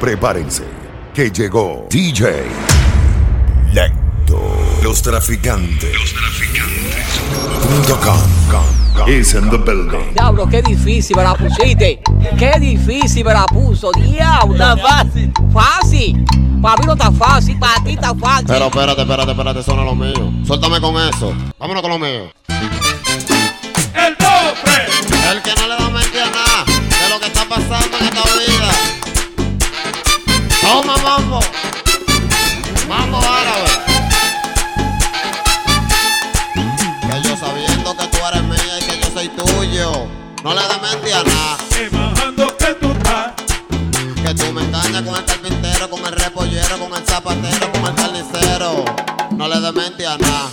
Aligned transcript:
Prepárense, 0.00 0.64
que 1.14 1.30
llegó 1.30 1.86
DJ 1.88 2.44
Lento. 3.72 4.40
Los 4.82 5.00
traficantes. 5.00 5.94
Los 5.94 6.12
traficantes. 6.12 7.20
Punto 7.62 7.98
com. 8.00 9.08
Is 9.08 9.34
in 9.34 9.48
the 9.50 9.56
building. 9.56 10.12
Diablo, 10.12 10.46
qué 10.48 10.60
difícil 10.62 11.16
me 11.16 11.22
la 11.22 11.34
pusiste. 11.34 12.00
Qué 12.38 12.52
difícil 12.60 13.24
me 13.24 13.32
la 13.32 13.46
puso. 13.46 13.90
Diablo. 13.92 14.54
Está 14.54 14.76
fácil. 14.76 15.32
Fácil. 15.52 16.24
Para 16.60 16.76
mí 16.76 16.86
no 16.86 16.92
está 16.92 17.10
fácil, 17.12 17.58
para 17.58 17.82
ti 17.84 17.92
está 17.92 18.14
fácil. 18.14 18.46
Pero 18.48 18.66
espérate, 18.66 19.00
espérate, 19.02 19.30
espérate, 19.30 19.60
eso 19.60 19.74
no 19.76 19.82
es 19.82 19.86
lo 19.86 19.94
mío. 19.94 20.32
Suéltame 20.46 20.80
con 20.80 20.96
eso. 20.96 21.34
Vámonos 21.58 21.82
con 21.82 21.90
lo 21.90 21.98
mío. 21.98 22.30
El 22.48 24.16
cofre. 24.16 24.86
El 25.30 25.42
que 25.42 25.54
no 25.54 25.68
le 25.68 25.76
da 25.76 25.88
mente 25.88 26.20
a 26.20 26.30
nada 26.30 26.64
de 26.66 27.08
lo 27.08 27.20
que 27.20 27.26
está 27.26 27.48
pasando 27.48 27.98
en 27.98 28.04
esta 28.04 28.22
vida. 28.22 29.05
Toma, 30.66 30.96
mambo. 30.96 31.40
Mambo 32.88 33.18
árabe. 33.18 33.70
Que 37.08 37.22
yo 37.22 37.36
sabiendo 37.36 37.96
que 37.96 38.06
tú 38.08 38.18
eres 38.26 38.42
mía 38.42 38.78
y 38.80 38.84
que 38.84 38.98
yo 38.98 39.06
soy 39.14 39.28
tuyo. 39.28 40.08
No 40.42 40.54
le 40.54 40.62
da 40.62 40.78
mente 40.78 41.14
a 41.14 41.22
nada. 41.22 41.56
Bajando 41.92 42.56
que 42.56 42.74
tú 42.74 42.90
estás. 42.90 43.32
Que 44.24 44.34
tú 44.34 44.52
me 44.52 44.62
engañas 44.62 45.02
con 45.02 45.14
el 45.14 45.24
carpintero, 45.24 45.88
con 45.88 46.04
el 46.04 46.12
repollero, 46.12 46.78
con 46.80 46.94
el 46.94 47.06
zapatero, 47.06 47.70
con 47.70 47.86
el 47.86 47.94
carnicero. 47.94 48.84
No 49.36 49.46
le 49.46 49.60
des 49.60 49.72
mente 49.72 50.04
a 50.04 50.18
nada. 50.18 50.50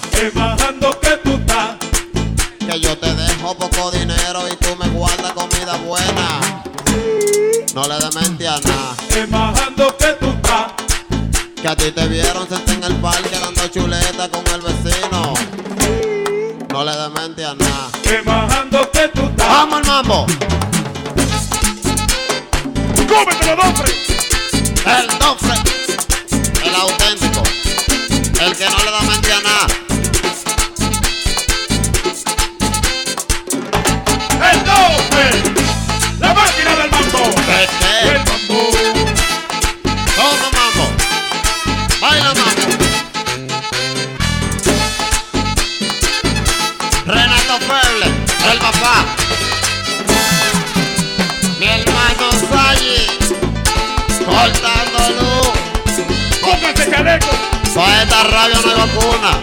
Rabia 58.28 58.60
no 58.64 58.70
hay 58.70 58.78
vacuna. 58.78 59.40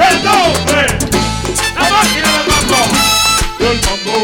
El 0.00 0.16
cofre. 0.22 0.86
La 1.74 1.90
máquina 1.90 2.28
del 2.32 2.46
mambo. 2.48 2.80
El 3.60 3.78
mambo. 3.86 4.16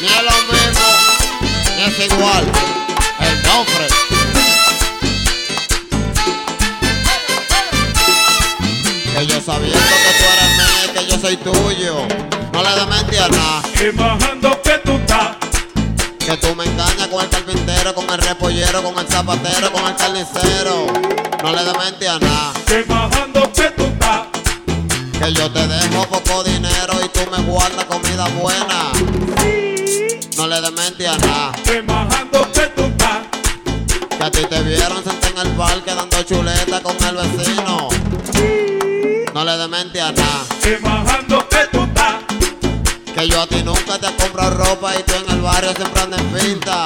Ni 0.00 0.06
es 0.06 0.22
lo 0.22 0.36
mismo, 0.52 0.88
ni 1.76 1.82
es 1.82 2.12
igual. 2.12 2.44
El 3.20 3.42
cofre. 3.42 3.86
Que 9.14 9.26
yo 9.26 9.40
sabiendo 9.40 9.78
que 9.78 10.12
tú 10.18 10.24
eres 10.32 10.50
mío 10.56 10.80
y 10.84 10.88
que 10.98 11.02
yo 11.06 11.18
soy 11.18 11.36
tuyo. 11.36 12.08
No 12.52 12.62
le 12.62 12.70
des 12.70 12.86
mente 12.86 13.18
a 13.18 13.28
nada. 13.28 13.62
Bajando 13.94 14.62
que 14.62 14.78
tú 14.84 14.92
estás. 14.96 15.36
Que 16.18 16.36
tú 16.36 16.54
me 16.54 16.64
con 17.10 17.24
el 17.24 17.28
carpintero, 17.28 17.94
con 17.94 18.08
el 18.08 18.18
repollero, 18.18 18.82
con 18.82 18.98
el 18.98 19.06
zapatero, 19.08 19.72
con 19.72 19.84
el 19.84 19.96
carnicero. 19.96 20.86
No 21.42 21.52
le 21.52 21.64
des 21.64 21.76
mente 21.76 22.08
a 22.08 22.18
nada. 22.18 22.52
Bajando 22.86 23.52
que 23.52 23.70
tú 23.70 23.84
estás. 23.84 24.26
Que 25.18 25.32
yo 25.32 25.50
te 25.50 25.66
dejo 25.66 26.06
poco 26.06 26.44
dinero 26.44 26.94
y 27.04 27.08
tú 27.08 27.20
me 27.30 27.38
guardas 27.42 27.84
comida 27.86 28.28
buena. 28.28 28.92
No 30.36 30.46
le 30.46 30.60
des 30.60 30.72
mente 30.72 31.08
a 31.08 31.16
nada. 31.18 31.52
Bajando 31.84 32.52
que 32.52 32.66
tú 32.68 32.82
estás. 32.82 33.18
Que 34.16 34.24
a 34.24 34.30
ti 34.30 34.44
te 34.48 34.62
vieron 34.62 35.02
sentar 35.02 35.32
en 35.32 35.38
el 35.38 35.48
parque 35.56 35.94
dando 35.94 36.22
chuleta 36.22 36.80
con 36.80 36.96
el 37.04 37.16
vecino. 37.16 37.88
No 39.34 39.44
le 39.44 39.56
des 39.56 39.68
mente 39.68 40.00
a 40.00 40.12
nada. 40.12 40.44
Bajando 40.80 41.48
que 41.48 41.66
tú 41.72 41.82
estás. 41.82 42.14
Que 43.14 43.28
yo 43.28 43.42
a 43.42 43.46
ti 43.46 43.62
nunca 43.64 43.98
te 43.98 44.06
compro 44.14 44.48
ropa 44.50 44.94
y 44.96 45.02
tú 45.02 45.14
en 45.14 45.34
el 45.34 45.40
barrio 45.40 45.74
siempre 45.74 46.02
andas 46.02 46.20
en 46.20 46.32
pinta. 46.32 46.84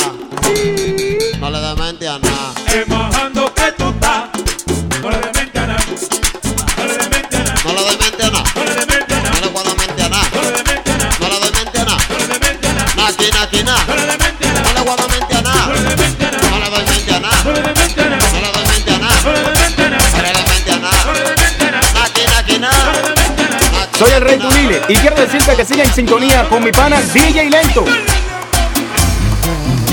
Soy 23.98 24.10
el 24.10 24.22
Rey 24.22 24.38
Tunile 24.38 24.82
y 24.88 24.96
quiero 24.96 25.14
decirte 25.14 25.54
que 25.54 25.64
siga 25.64 25.84
en 25.84 25.92
sintonía 25.94 26.48
con 26.48 26.64
mi 26.64 26.72
pana 26.72 27.00
DJ 27.00 27.48
Lento. 27.48 27.84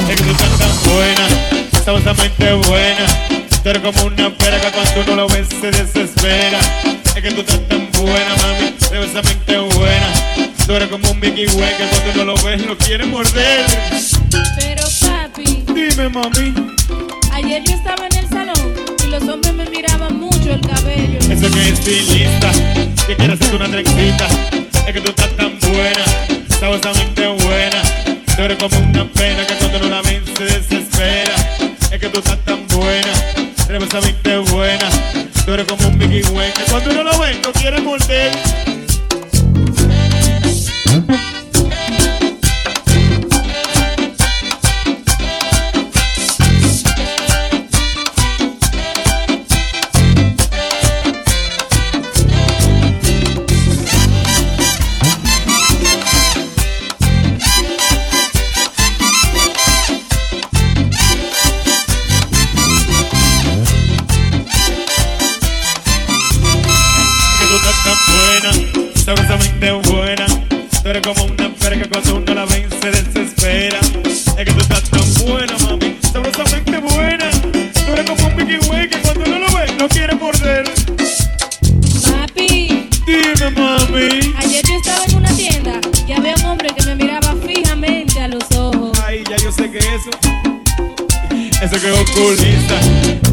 Es 0.09 0.16
que 0.16 0.24
tú 0.24 0.31
estás 0.31 0.58
tan 0.58 0.92
buena, 0.92 1.28
sabrosamente 1.86 2.53
buena. 2.53 3.06
Tú 3.63 3.69
eres 3.69 3.84
como 3.84 4.03
una 4.08 4.30
pera 4.31 4.59
que 4.59 4.72
cuando 4.72 5.02
uno 5.02 5.16
lo 5.16 5.28
ve 5.28 5.46
se 5.46 5.69
desespera. 5.72 6.59
Es 7.16 7.22
que 7.22 7.31
tú 7.31 7.42
estás 7.42 7.68
tan 7.68 7.92
buena, 7.92 8.36
mami, 8.42 8.75
sabrosamente 8.80 9.58
buena. 9.59 10.31
Tú 10.66 10.75
eres 10.75 10.89
como 10.89 11.11
un 11.11 11.19
Mickey 11.19 11.47
Way 11.47 11.73
que 11.77 11.85
cuando 11.85 12.22
uno 12.22 12.35
lo 12.35 12.44
ve 12.44 12.57
lo 12.57 12.77
quiere 12.77 13.05
morder. 13.05 13.66
Pero 14.57 14.83
papi, 15.01 15.63
Dime, 15.67 16.09
mami, 16.09 16.53
ayer 17.33 17.63
yo 17.63 17.73
estaba 17.73 18.07
en 18.07 18.17
el 18.17 18.29
salón 18.29 18.73
y 19.03 19.07
los 19.07 19.23
hombres 19.23 19.53
me 19.53 19.66
miraban 19.69 20.19
mucho 20.19 20.51
el 20.51 20.61
cabello. 20.61 21.19
eso 21.19 21.51
que 21.51 21.61
es 21.61 21.79
estilista, 21.79 22.51
que 23.07 23.16
quiere 23.16 23.33
hacerte 23.33 23.55
una 23.55 23.69
trencita. 23.69 24.27
Es 24.88 24.94
que 24.94 25.01
tú 25.01 25.09
estás 25.09 25.35
tan 25.35 25.59
buena, 25.59 26.03
sabrosamente 26.59 27.27
buena. 27.27 27.81
Tú 28.35 28.41
eres 28.44 28.57
como 28.57 28.77
una 28.77 29.05
pena 29.11 29.45
que 29.45 29.53
cuando 29.55 29.77
uno 29.79 29.89
la 29.89 30.01
ve 30.01 30.21
se 30.38 30.44
desespera. 30.45 31.35
Es 31.91 32.00
que 32.00 32.07
tú 32.07 32.19
estás 32.19 32.38
tan 32.45 32.67
buena, 32.67 33.13
sabrosamente 33.57 34.38
buena. 34.38 34.89
Tú 35.45 35.53
eres 35.53 35.66
como 35.66 35.88
un 35.88 35.97
Mickey 35.97 36.21
Way 36.33 36.51
que 36.53 36.71
cuando 36.71 36.91
uno 36.91 37.03
lo 37.03 37.19
ve 37.19 37.35
lo 37.44 37.51
quiere 37.51 37.81
morder. 37.81 38.31
Buena, 75.25 75.53
mami, 75.65 75.97
sabrosamente 76.01 76.77
buena. 76.79 77.29
Tú 77.31 77.94
eres 77.94 78.06
como 78.09 78.25
un 78.27 78.35
Mickey 78.35 78.69
Way 78.69 78.89
que 78.89 78.97
cuando 79.00 79.23
uno 79.25 79.39
lo 79.39 79.47
ve 79.56 79.73
no 79.77 79.88
quiere 79.89 80.15
morder. 80.15 80.63
Papi, 82.12 82.89
Dime, 83.06 83.50
mami. 83.56 84.33
ayer 84.38 84.63
yo 84.65 84.75
estaba 84.77 85.06
en 85.06 85.15
una 85.15 85.29
tienda 85.35 85.79
y 86.07 86.12
había 86.13 86.35
un 86.35 86.45
hombre 86.45 86.69
que 86.75 86.83
me 86.85 86.95
miraba 86.95 87.35
fijamente 87.45 88.19
a 88.19 88.27
los 88.27 88.44
ojos. 88.56 88.97
Ay, 89.06 89.23
ya 89.29 89.38
yo 89.38 89.51
sé 89.51 89.69
que 89.71 89.79
eso. 89.79 90.09
Eso 91.62 91.79
que 91.79 91.94
es 91.94 92.09
oculista, 92.09 92.79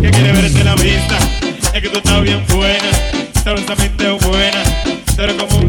que 0.00 0.10
quiere 0.10 0.32
verte 0.32 0.64
la 0.64 0.74
vista. 0.74 1.18
Es 1.74 1.82
que 1.82 1.88
tú 1.88 1.98
estás 1.98 2.22
bien 2.22 2.44
buena, 2.48 2.90
sabrosamente 3.42 4.10
buena. 4.10 4.62
Tú 5.16 5.22
eres 5.22 5.36
como 5.36 5.56
una 5.58 5.67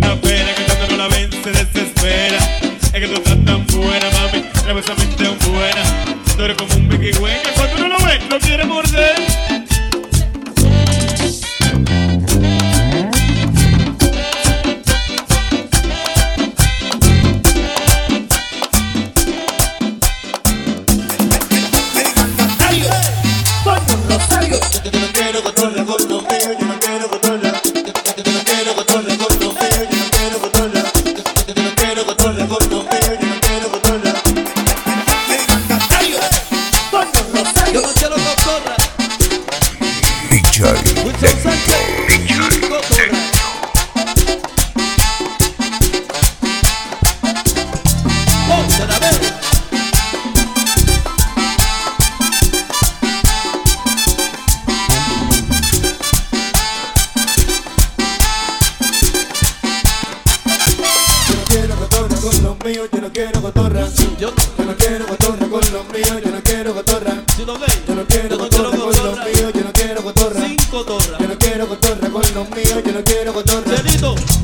Yo 67.50 67.96
no 67.96 68.06
quiero 68.06 68.38
cotorra 68.38 68.78
con 68.78 68.96
los 68.96 69.18
míos, 69.26 69.54
yo 69.56 69.62
no 69.64 69.74
quiero 69.74 70.04
cotorra. 70.04 70.46
Sin 70.46 70.56
cotorra. 70.70 71.18
Yo 71.20 71.28
no 71.28 71.38
quiero 71.40 71.68
cotorra 71.68 72.10
con 72.10 72.22
los 72.36 72.50
míos, 72.52 72.84
yo 72.86 72.92
no 72.92 73.04
quiero 73.04 73.34
cotorra. 73.34 73.76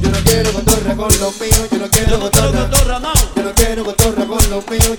Yo 0.01 0.09
no 0.09 0.17
quiero 0.23 0.51
cotorra 0.51 0.95
con 0.95 1.19
los 1.19 1.39
míos, 1.39 1.69
yo 1.71 1.77
no 1.77 1.87
quiero 1.87 2.19
cotorra. 2.19 2.51
Yo 2.51 2.51
no 2.51 2.69
quiero 2.69 2.69
cotorra, 2.71 2.99
no. 2.99 3.13
Yo 3.35 3.43
no 3.43 3.53
quiero 3.53 3.85
cotorra 3.85 4.25
con 4.25 4.49
los 4.49 4.67
míos. 4.67 4.94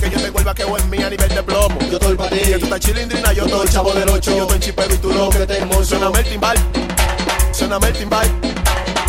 que 0.00 0.10
yo 0.10 0.20
te 0.20 0.30
vuelva 0.30 0.54
que 0.54 0.62
en 0.62 0.90
mí 0.90 1.02
a 1.02 1.10
nivel 1.10 1.28
de 1.28 1.42
plomo. 1.42 1.78
Yo 1.90 1.98
estoy 1.98 2.16
para 2.16 2.30
ti. 2.30 2.38
Que 2.38 2.58
tú 2.58 2.64
estás 2.64 2.80
chilindrina, 2.80 3.32
yo 3.32 3.44
estoy 3.44 3.68
chavo 3.68 3.92
del 3.92 4.08
8. 4.08 4.36
Yo 4.36 4.42
estoy 4.42 4.60
chipero 4.60 4.94
y 4.94 4.98
tú 4.98 5.12
no, 5.12 5.28
que 5.28 5.46
te 5.46 5.58
hermoso. 5.58 5.84
Suéname 5.84 6.18
el 6.20 6.28
timbal, 6.28 6.56
el. 7.92 8.26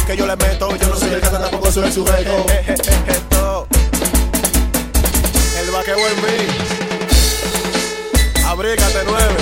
Que 0.06 0.18
yo 0.18 0.26
le 0.26 0.36
meto, 0.36 0.76
yo 0.76 0.88
no 0.88 0.96
soy 0.98 1.14
el 1.14 1.22
gata, 1.22 1.40
tampoco 1.40 1.72
soy 1.72 1.86
el 1.86 1.94
sujeto. 1.94 2.46
Eh, 2.50 2.66
eh, 2.68 2.76
eh, 3.08 3.20
el 5.62 5.72
vaqueo 5.72 5.98
en 5.98 6.16
mí. 6.18 6.48
Abrígate 8.46 9.04
nueve. 9.06 9.36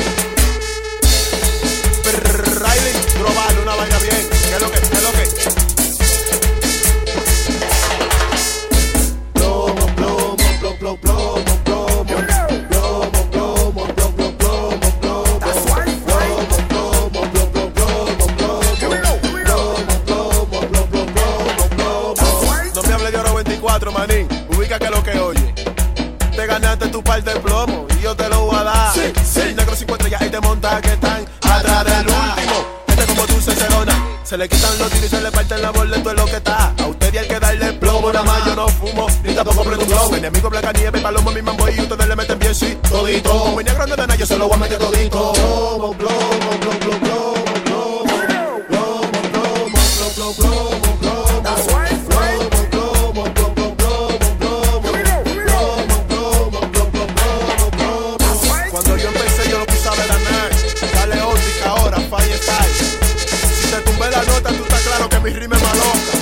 Riley, 2.59 2.93
global, 3.17 3.59
una 3.63 3.75
vaina 3.75 3.97
bien. 3.99 4.29
¿Qué 4.29 4.59
lo 4.61 4.71
que? 4.71 4.79
¿Qué 4.79 4.97
es 4.97 5.03
lo 5.03 5.11
que? 5.11 5.58
manín, 23.91 24.27
ubica 24.49 24.79
que 24.79 24.89
lo 24.89 25.03
que 25.03 25.19
oye. 25.19 25.53
Te 26.35 26.45
ganaste 26.45 26.87
tu 26.87 27.03
parte 27.03 27.33
de 27.33 27.39
plomo 27.39 27.85
y 27.97 28.03
yo 28.03 28.15
te 28.15 28.29
lo 28.29 28.45
voy 28.45 28.55
a 28.55 28.63
dar. 28.63 28.93
Sí, 28.93 29.11
sí. 29.23 29.41
El 29.41 29.55
negro 29.55 29.75
50 29.75 30.07
ya 30.07 30.25
y 30.25 30.29
te 30.29 30.39
monta 30.39 30.79
que 30.81 30.93
están 30.93 31.25
atrás 31.41 31.85
del 31.85 32.07
último. 32.07 32.65
Este 32.87 33.05
como 33.07 33.25
tú 33.25 33.41
se 33.41 33.55
celona. 33.55 34.05
Se 34.23 34.37
le 34.37 34.47
quitan 34.47 34.77
los 34.77 34.89
tiros 34.91 35.05
y 35.05 35.09
se 35.09 35.21
le 35.21 35.31
parten 35.31 35.61
la 35.61 35.71
boleta 35.71 36.11
es 36.11 36.15
lo 36.15 36.25
que 36.25 36.35
está. 36.35 36.73
A 36.77 36.87
usted 36.87 37.13
y 37.13 37.17
hay 37.17 37.27
que 37.27 37.39
darle 37.39 37.73
plomo, 37.73 38.13
nada 38.13 38.23
más 38.23 38.45
yo 38.45 38.55
no 38.55 38.67
fumo, 38.67 39.07
ni 39.23 39.33
tampoco 39.33 39.63
prendo 39.63 39.83
un 39.83 39.89
globo. 39.89 40.15
Enemigo 40.15 40.49
blanca 40.51 40.71
nieve, 40.71 41.01
palomo, 41.01 41.31
mi 41.31 41.41
mambo 41.41 41.67
y 41.67 41.81
ustedes 41.81 42.07
le 42.07 42.15
meten 42.15 42.37
bien, 42.37 42.53
sí, 42.53 42.77
todito. 42.87 43.55
Mi 43.57 43.63
negro 43.63 43.87
no 43.87 43.95
de 43.95 44.01
nada, 44.07 44.15
yo 44.15 44.25
se 44.27 44.37
lo 44.37 44.47
voy 44.47 44.55
a 44.55 44.59
meter 44.59 44.77
todito. 44.77 45.33
lo 64.99 65.07
que 65.07 65.19
mi 65.21 65.29
rime 65.31 65.55
es 65.55 65.63
malota. 65.63 66.18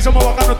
Isso 0.00 0.08
eu 0.08 0.12
vou 0.14 0.22
colocar 0.22 0.46
no 0.48 0.59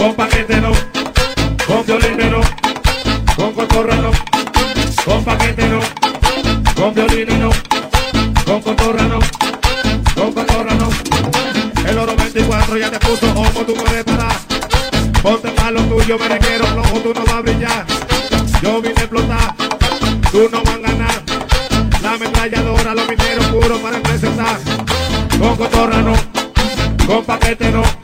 con 0.00 0.14
paquete 0.14 0.58
no, 0.62 0.72
con 1.66 1.84
violín 1.84 2.30
no, 2.30 2.40
con 3.36 3.52
cotorrano, 3.52 4.10
con 5.04 5.22
paquete 5.22 5.68
no, 5.68 5.80
con 6.74 6.94
violín 6.94 7.38
no, 7.38 7.50
con 8.46 8.62
cotorrano, 8.62 9.18
con 10.14 10.32
cotorrano. 10.32 10.88
El 11.86 11.98
oro 11.98 12.16
24 12.16 12.78
ya 12.78 12.90
te 12.90 12.98
puso 12.98 13.30
ojo, 13.30 13.60
tú 13.66 13.74
puedes 13.74 14.02
parar. 14.04 14.32
Ponte 15.22 15.52
malo 15.60 15.82
tuyo, 15.82 16.18
merenguero, 16.18 16.64
no, 16.74 16.82
tú 17.00 17.12
no 17.14 17.22
vas 17.22 17.34
a 17.34 17.40
brillar. 17.42 17.84
Yo 18.62 18.80
vine 18.80 18.94
a 18.96 19.02
explotar, 19.02 19.54
tú 20.32 20.48
no 20.50 20.62
vas 20.62 20.76
a 20.76 20.78
ganar. 20.78 21.22
La 22.02 22.12
ametralladora, 22.12 22.94
los 22.94 23.06
mineros 23.06 23.46
puros 23.48 23.78
para 23.80 24.00
presentar. 24.00 24.60
Con 25.38 25.56
cotorrano, 25.56 26.14
con 27.06 27.22
paquete 27.22 27.70
no. 27.70 27.99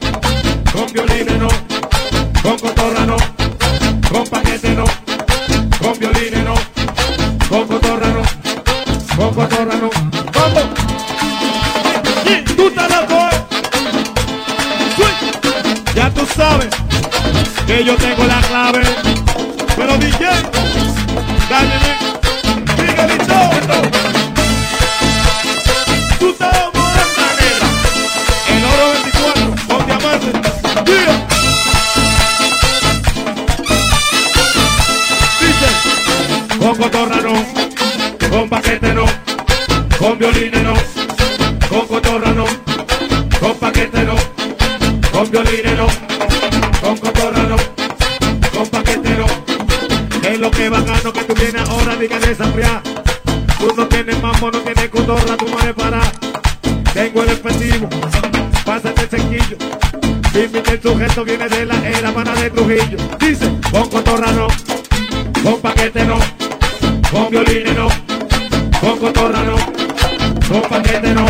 que 17.67 17.83
yo 17.83 17.95
tengo 17.97 18.23
la 18.23 18.39
clave. 18.41 18.81
Pero 19.75 19.97
DJ, 19.97 20.25
dale, 21.49 21.75
diga 22.77 23.03
Miguelito. 23.07 23.81
Tú 26.17 26.35
sabes 26.39 26.71
la 27.19 27.29
negra. 27.41 27.67
El 28.47 28.63
oro 28.65 28.85
24 28.93 29.55
con 29.67 29.85
diamantes. 29.85 30.33
Yeah. 30.85 31.27
Dice, 35.41 35.69
con 36.57 36.75
cotorra 36.77 37.17
no, 37.21 38.29
con 38.29 38.49
paquete 38.49 38.93
no, 38.93 39.05
con 39.99 40.17
violines 40.17 40.63
no. 40.63 40.96
Tú 52.27 53.73
no 53.77 53.87
tienes 53.87 54.21
mambo, 54.21 54.51
no 54.51 54.59
tienes 54.59 54.89
cotorra, 54.89 55.37
tú 55.37 55.47
no 55.47 55.59
eres 55.61 55.73
para. 55.73 56.01
Tengo 56.93 57.23
el 57.23 57.29
expresivo, 57.29 57.87
pásate 58.65 59.03
el 59.03 59.09
sequillo. 59.09 59.57
Dime 60.33 60.61
que 60.61 60.71
el 60.71 60.81
sujeto 60.81 61.23
viene 61.23 61.47
de 61.47 61.65
la 61.65 61.87
era 61.87 62.11
pana 62.11 62.35
de 62.35 62.49
Trujillo. 62.49 62.97
Dice, 63.17 63.49
con 63.71 63.89
cotorra 63.89 64.29
no, 64.33 64.47
con 65.41 65.61
paquete 65.61 66.03
no, 66.03 66.17
con 67.09 67.29
violín 67.29 67.73
no, 67.77 67.87
con 68.81 68.99
cotorra 68.99 69.43
no, 69.43 69.55
con 70.49 70.61
paquete 70.69 71.13
no. 71.13 71.26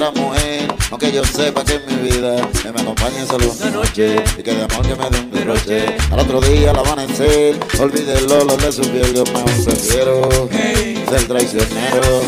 Otra 0.00 0.18
mujer, 0.18 0.74
aunque 0.90 1.12
yo 1.12 1.22
sepa 1.24 1.62
que 1.62 1.74
en 1.74 1.86
mi 1.86 2.08
vida 2.08 2.36
que 2.62 2.72
me 2.72 2.80
acompañe 2.80 3.26
solo 3.26 3.52
una 3.52 3.70
noche 3.70 4.16
y 4.38 4.42
que 4.42 4.54
de 4.54 4.64
amor 4.64 4.86
que 4.86 4.94
me 4.94 5.10
dé 5.10 5.20
un 5.20 5.30
derroche. 5.30 5.96
Al 6.10 6.20
otro 6.20 6.40
día 6.40 6.70
al 6.70 6.78
amanecer, 6.78 7.60
olvide 7.78 8.16
el 8.16 8.32
olor 8.32 8.58
de 8.62 8.72
su 8.72 8.80
piel, 8.80 9.12
yo 9.14 9.24
mejor 9.24 9.64
prefiero 9.64 10.48
ser 10.50 11.28
traicionero 11.28 12.22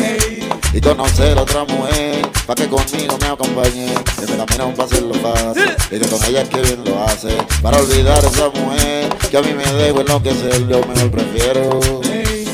y 0.71 0.81
conocer 0.81 1.35
otra 1.35 1.63
mujer 1.63 2.27
para 2.45 2.61
que 2.61 2.69
conmigo 2.69 3.17
me 3.19 3.27
acompañe 3.27 3.87
que 4.19 4.27
me 4.27 4.37
camina 4.37 4.65
un 4.65 4.75
pase 4.75 5.01
lo 5.01 5.15
fácil 5.15 5.71
y 5.89 5.99
que 5.99 6.07
con 6.07 6.23
ella 6.25 6.43
que 6.43 6.61
bien 6.61 6.83
lo 6.83 7.03
hace 7.03 7.29
para 7.61 7.77
olvidar 7.77 8.23
a 8.23 8.27
esa 8.27 8.49
mujer 8.49 9.09
que 9.31 9.37
a 9.37 9.41
mí 9.41 9.53
me 9.53 9.65
debo 9.81 10.01
enloquecer 10.01 10.67
yo 10.67 10.81
mejor 10.85 11.11
prefiero 11.11 11.79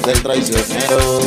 ser 0.05 0.23
traicionero 0.23 1.19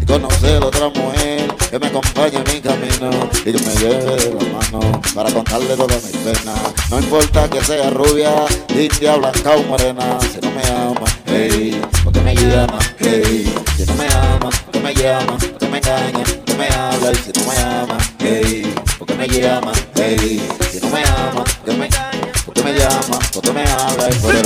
y 0.00 0.06
conocer 0.06 0.62
otra 0.62 0.88
mujer 0.88 1.29
que 1.70 1.78
me 1.78 1.86
acompañe 1.86 2.36
en 2.36 2.52
mi 2.52 2.60
camino 2.60 3.10
y 3.44 3.52
que 3.52 3.52
me 3.52 3.74
lleve 3.76 4.16
de 4.16 4.34
la 4.34 4.58
mano 4.58 5.00
para 5.14 5.30
contarle 5.30 5.76
todas 5.76 6.02
mis 6.02 6.16
penas. 6.16 6.58
No 6.90 6.98
importa 6.98 7.48
que 7.48 7.62
sea 7.62 7.90
rubia, 7.90 8.32
india, 8.70 9.14
blanca 9.14 9.54
o 9.54 9.62
morena, 9.62 10.18
si 10.20 10.40
no 10.40 10.50
me 10.50 10.62
ama, 10.68 11.06
hey, 11.26 11.80
porque 12.02 12.20
me 12.22 12.34
llama, 12.34 12.78
hey, 12.98 13.54
si 13.76 13.86
no 13.86 13.94
me 13.94 14.06
ama, 14.06 14.50
porque 14.64 14.80
me 14.80 14.94
llama, 14.94 15.38
porque 15.38 15.68
me 15.68 15.78
engaña, 15.78 16.24
porque 16.24 16.54
me 16.54 16.66
habla 16.66 17.12
y 17.12 17.14
si 17.14 17.32
no 17.38 17.46
me 17.46 17.58
ama, 17.58 17.98
hey, 18.18 18.74
porque 18.98 19.14
me 19.14 19.28
llama, 19.28 19.72
hey, 19.94 20.48
si 20.72 20.80
no 20.80 20.88
me 20.88 21.02
ama, 21.04 21.44
porque 21.44 21.78
me 21.78 21.86
engaña, 21.86 22.32
porque 22.44 22.62
me 22.64 22.72
llama, 22.72 23.18
porque 23.32 23.52
me 23.52 23.62
habla 23.62 24.08
y 24.10 24.14
por 24.18 24.39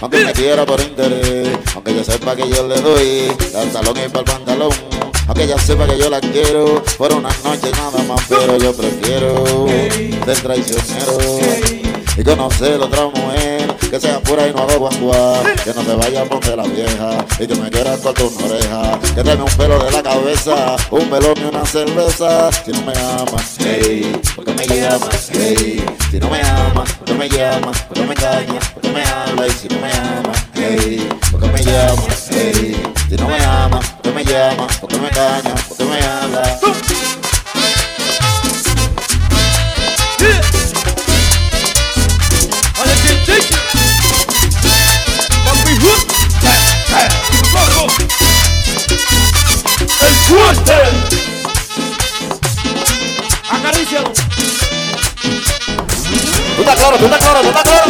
aunque 0.00 0.24
me 0.24 0.32
quiera 0.32 0.64
por 0.66 0.80
interés, 0.80 1.48
aunque 1.74 1.94
yo 1.94 2.04
sepa 2.04 2.36
que 2.36 2.48
yo 2.48 2.66
le 2.66 2.80
doy 2.80 3.32
al 3.56 3.70
talón 3.70 3.96
y 3.96 4.08
para 4.08 4.20
el 4.20 4.24
pantalón. 4.24 4.70
Aunque 5.28 5.44
ella 5.44 5.58
sepa 5.58 5.86
que 5.86 5.98
yo 5.98 6.08
la 6.08 6.20
quiero 6.20 6.82
por 6.96 7.12
una 7.12 7.30
noche 7.42 7.70
nada 7.72 8.02
más, 8.04 8.20
pero 8.28 8.56
yo 8.58 8.72
prefiero 8.72 9.66
ser 10.24 10.40
traicionero 10.40 11.18
y 12.16 12.22
conocer 12.22 12.80
otra 12.80 13.06
mujer 13.06 13.75
que 13.90 14.00
sea 14.00 14.20
pura 14.20 14.46
y 14.48 14.52
no 14.52 14.62
haga 14.62 14.76
guaguá, 14.76 15.42
que 15.64 15.72
no 15.72 15.84
se 15.84 15.94
vaya 15.94 16.24
poner 16.24 16.56
la 16.56 16.64
vieja 16.64 17.24
y 17.38 17.46
que 17.46 17.54
me 17.54 17.70
quiera 17.70 17.96
cortar 17.98 18.26
una 18.26 18.46
oreja, 18.46 19.00
que 19.14 19.22
deme 19.22 19.42
un 19.42 19.50
pelo 19.56 19.78
de 19.84 19.90
la 19.90 20.02
cabeza, 20.02 20.76
un 20.90 21.10
melón 21.10 21.34
y 21.36 21.44
una 21.44 21.64
cerveza. 21.64 22.50
Si 22.52 22.72
no 22.72 22.82
me 22.82 22.92
amas, 22.92 23.56
hey, 23.58 24.20
porque 24.34 24.52
me 24.52 24.66
llamas, 24.66 25.30
hey, 25.32 25.84
si 26.10 26.18
no 26.18 26.28
me 26.30 26.40
amas, 26.40 26.92
porque 26.94 27.14
me 27.14 27.28
llamas, 27.28 27.82
porque 27.82 28.02
me 28.02 28.14
engañas, 28.14 28.68
porque 28.74 28.88
me 28.90 29.02
hablas. 29.02 29.48
Y 29.48 29.58
si 29.58 29.68
no 29.68 29.80
me 29.80 29.92
amas, 29.92 30.46
hey, 30.54 31.08
porque 31.30 31.46
me 31.48 31.62
llamas, 31.62 32.28
hey, 32.30 32.82
si 33.08 33.16
no 33.16 33.28
me 33.28 33.44
amas, 33.44 33.90
porque 33.90 34.10
me 34.10 34.24
llamas, 34.24 34.78
porque 34.78 34.96
me 34.98 35.08
engañas, 35.08 35.62
porque 35.68 35.84
me 35.84 35.98
hablas. 36.04 37.15
Fuerte 50.66 50.96
Acarícialo 53.50 54.12
¿Tú 56.56 56.62
estás 56.62 56.76
claro? 56.76 56.96
¿Tú 56.98 57.04
estás 57.04 57.18
claro? 57.20 57.40
¿Tú 57.40 57.48
estás 57.48 57.62
claro? 57.62 57.86